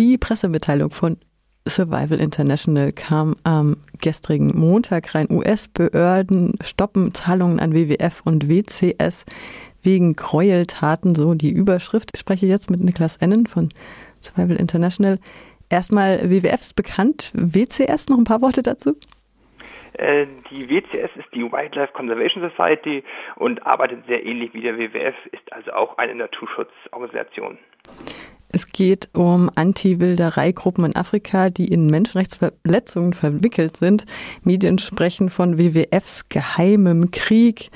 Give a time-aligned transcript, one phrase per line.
[0.00, 1.18] Die Pressemitteilung von
[1.68, 5.26] Survival International kam am gestrigen Montag rein.
[5.30, 9.26] US-Behörden stoppen Zahlungen an WWF und WCS
[9.82, 12.12] wegen Gräueltaten, so die Überschrift.
[12.14, 13.68] Ich spreche jetzt mit Niklas Ennen von
[14.22, 15.18] Survival International.
[15.68, 17.30] Erstmal, WWF ist bekannt.
[17.34, 18.96] WCS, noch ein paar Worte dazu?
[19.98, 23.04] Äh, die WCS ist die Wildlife Conservation Society
[23.36, 27.58] und arbeitet sehr ähnlich wie der WWF, ist also auch eine Naturschutzorganisation.
[28.52, 34.06] Es geht um Anti-Wildereigruppen in Afrika, die in Menschenrechtsverletzungen verwickelt sind.
[34.42, 37.70] Medien sprechen von WWFs geheimem Krieg.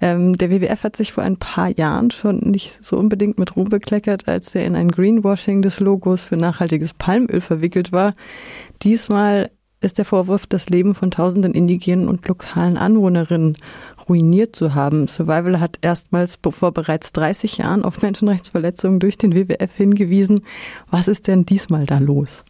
[0.00, 3.68] Ähm, der WWF hat sich vor ein paar Jahren schon nicht so unbedingt mit Ruhm
[3.68, 8.14] bekleckert, als er in ein Greenwashing des Logos für nachhaltiges Palmöl verwickelt war.
[8.82, 9.50] Diesmal
[9.84, 13.56] ist der Vorwurf, das Leben von tausenden indigenen und lokalen Anwohnerinnen
[14.08, 15.08] ruiniert zu haben.
[15.08, 20.42] Survival hat erstmals vor bereits 30 Jahren auf Menschenrechtsverletzungen durch den WWF hingewiesen.
[20.90, 22.44] Was ist denn diesmal da los?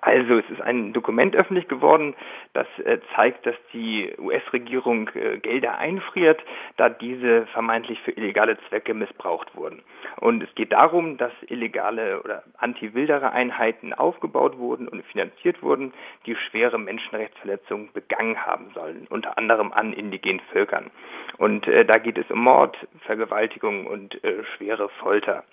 [0.00, 2.14] Also es ist ein Dokument öffentlich geworden,
[2.52, 6.40] das äh, zeigt, dass die US-Regierung äh, Gelder einfriert,
[6.76, 9.82] da diese vermeintlich für illegale Zwecke missbraucht wurden.
[10.20, 15.92] Und es geht darum, dass illegale oder Anti-Wilderer-Einheiten aufgebaut wurden und finanziert wurden,
[16.26, 20.90] die schwere Menschenrechtsverletzungen begangen haben sollen, unter anderem an indigenen Völkern.
[21.38, 25.44] Und äh, da geht es um Mord, Vergewaltigung und äh, schwere Folter.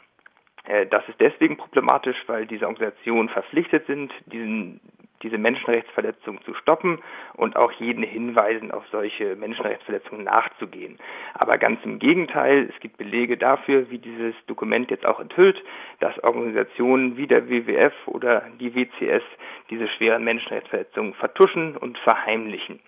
[0.65, 4.79] Äh, das ist deswegen problematisch, weil diese Organisationen verpflichtet sind, diesen,
[5.21, 6.99] diese Menschenrechtsverletzungen zu stoppen
[7.35, 10.97] und auch jeden Hinweisen auf solche Menschenrechtsverletzungen nachzugehen.
[11.33, 15.61] Aber ganz im Gegenteil, es gibt Belege dafür, wie dieses Dokument jetzt auch enthüllt,
[15.99, 19.23] dass Organisationen wie der WWF oder die WCS
[19.69, 22.79] diese schweren Menschenrechtsverletzungen vertuschen und verheimlichen.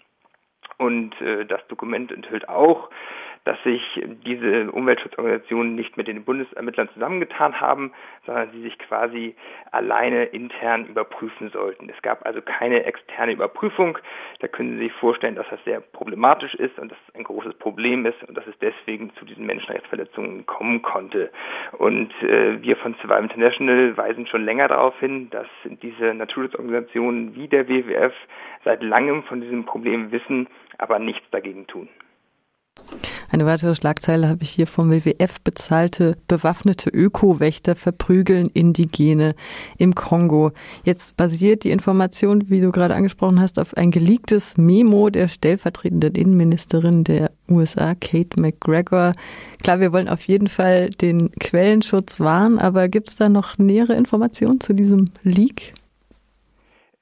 [0.78, 2.90] Und äh, das Dokument enthüllt auch,
[3.46, 3.82] dass sich
[4.26, 7.94] diese Umweltschutzorganisationen nicht mit den Bundesermittlern zusammengetan haben,
[8.26, 9.36] sondern sie sich quasi
[9.72, 11.88] alleine intern überprüfen sollten.
[11.90, 14.00] Es gab also keine externe Überprüfung.
[14.40, 17.54] Da können Sie sich vorstellen, dass das sehr problematisch ist und dass es ein großes
[17.56, 21.32] Problem ist und dass es deswegen zu diesen Menschenrechtsverletzungen kommen konnte.
[21.74, 27.48] Und äh, wir von Survival International weisen schon länger darauf hin, dass diese Naturschutzorganisationen wie
[27.48, 28.14] der WWF
[28.64, 30.48] seit langem von diesem Problem wissen,
[30.80, 31.90] aber nichts dagegen tun.
[33.36, 39.36] Eine weitere Schlagzeile habe ich hier vom WWF bezahlte bewaffnete Öko-Wächter verprügeln Indigene
[39.78, 40.54] im Kongo.
[40.86, 46.16] Jetzt basiert die Information, wie du gerade angesprochen hast, auf ein geleaktes Memo der stellvertretenden
[46.16, 49.12] Innenministerin der USA, Kate McGregor.
[49.62, 53.96] Klar, wir wollen auf jeden Fall den Quellenschutz wahren, aber gibt es da noch nähere
[53.96, 55.74] Informationen zu diesem Leak?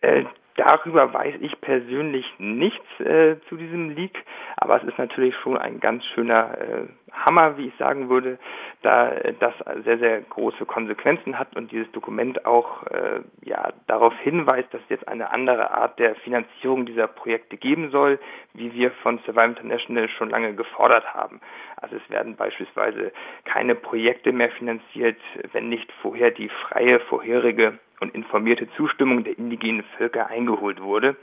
[0.02, 0.24] Äh,
[0.56, 4.24] Darüber weiß ich persönlich nichts äh, zu diesem Leak,
[4.58, 8.38] aber es ist natürlich schon ein ganz schöner äh, Hammer, wie ich sagen würde,
[8.84, 9.54] da äh, das
[9.84, 14.90] sehr, sehr große Konsequenzen hat und dieses Dokument auch äh, ja, darauf hinweist, dass es
[14.90, 18.20] jetzt eine andere Art der Finanzierung dieser Projekte geben soll,
[18.54, 21.42] wie wir von Survival International schon lange gefordert haben.
[21.78, 23.12] Also es werden beispielsweise
[23.46, 25.18] keine Projekte mehr finanziert,
[25.52, 31.16] wenn nicht vorher die freie vorherige und informierte Zustimmung der indigenen Völker eingeholt wurde.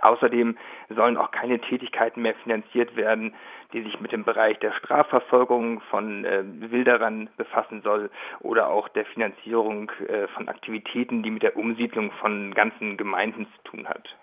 [0.00, 0.56] Außerdem
[0.88, 3.34] sollen auch keine Tätigkeiten mehr finanziert werden,
[3.72, 9.04] die sich mit dem Bereich der Strafverfolgung von äh, Wilderern befassen soll oder auch der
[9.06, 14.16] Finanzierung äh, von Aktivitäten, die mit der Umsiedlung von ganzen Gemeinden zu tun hat.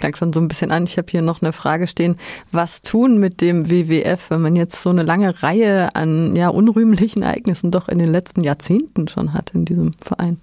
[0.00, 0.84] Klang schon so ein bisschen an.
[0.84, 2.18] Ich habe hier noch eine Frage stehen.
[2.50, 7.22] Was tun mit dem WWF, wenn man jetzt so eine lange Reihe an ja, unrühmlichen
[7.22, 10.38] Ereignissen doch in den letzten Jahrzehnten schon hat in diesem Verein?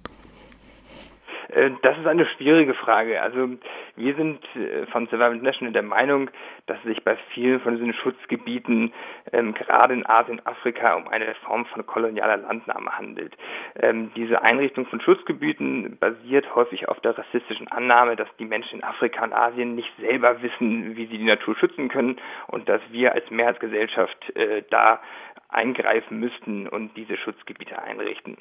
[1.48, 3.20] Äh, das ist eine schwierige Frage.
[3.20, 3.48] Also
[3.96, 6.30] wir sind äh, von Survival International der Meinung,
[6.66, 8.92] dass es sich bei vielen von diesen Schutzgebieten,
[9.32, 13.34] ähm, gerade in Asien, Afrika, um eine Form von kolonialer Landnahme handelt.
[13.80, 18.84] Ähm, diese Einrichtung von Schutzgebieten basiert häufig auf der rassistischen Annahme, dass die Menschen in
[18.84, 22.16] Afrika und Asien nicht selber wissen, wie sie die Natur schützen können
[22.48, 25.00] und dass wir als Mehrheitsgesellschaft äh, da
[25.48, 28.36] eingreifen müssten und diese Schutzgebiete einrichten.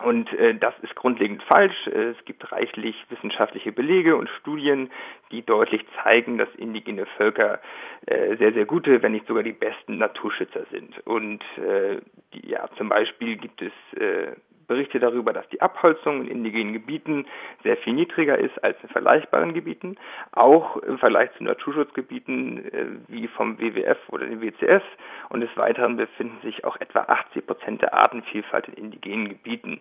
[0.00, 1.86] Und äh, das ist grundlegend falsch.
[1.86, 4.90] Es gibt reichlich wissenschaftliche Belege und Studien,
[5.30, 7.60] die deutlich zeigen, dass indigene Völker
[8.06, 10.98] äh, sehr, sehr gute, wenn nicht sogar die besten Naturschützer sind.
[11.06, 12.00] Und äh,
[12.32, 14.32] die, ja, zum Beispiel gibt es äh,
[14.66, 17.26] Berichte darüber, dass die Abholzung in indigenen Gebieten
[17.62, 19.96] sehr viel niedriger ist als in vergleichbaren Gebieten,
[20.32, 24.82] auch im Vergleich zu Naturschutzgebieten äh, wie vom WWF oder dem WCS.
[25.30, 29.80] Und des Weiteren befinden sich auch etwa 80 Prozent der Artenvielfalt in indigenen Gebieten.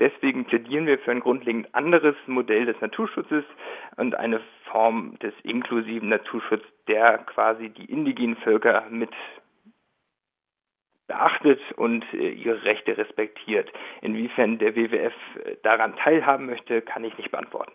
[0.00, 3.44] Deswegen plädieren wir für ein grundlegend anderes Modell des Naturschutzes
[3.96, 4.40] und eine
[4.70, 9.10] Form des inklusiven Naturschutzes, der quasi die indigenen Völker mit
[11.08, 13.70] beachtet und äh, ihre Rechte respektiert.
[14.02, 15.12] Inwiefern der WWF
[15.44, 17.72] äh, daran teilhaben möchte, kann ich nicht beantworten.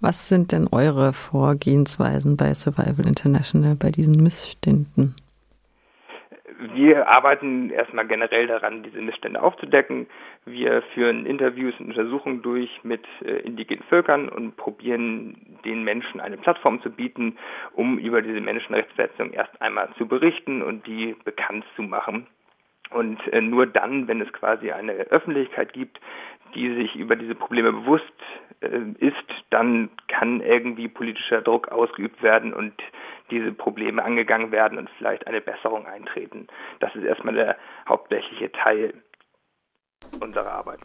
[0.00, 5.14] Was sind denn eure Vorgehensweisen bei Survival International bei diesen Missständen?
[6.76, 10.06] Wir arbeiten erstmal generell daran, diese Missstände aufzudecken.
[10.44, 16.36] Wir führen Interviews und Untersuchungen durch mit äh, indigenen Völkern und probieren den Menschen eine
[16.36, 17.38] Plattform zu bieten,
[17.72, 22.26] um über diese Menschenrechtsverletzungen erst einmal zu berichten und die bekannt zu machen.
[22.90, 25.98] Und äh, nur dann, wenn es quasi eine Öffentlichkeit gibt,
[26.54, 28.04] die sich über diese Probleme bewusst
[28.60, 29.16] äh, ist,
[29.48, 32.74] dann kann irgendwie politischer Druck ausgeübt werden und
[33.30, 36.46] diese Probleme angegangen werden und vielleicht eine Besserung eintreten.
[36.80, 37.56] Das ist erstmal der
[37.88, 38.94] hauptsächliche Teil
[40.20, 40.80] unserer Arbeit.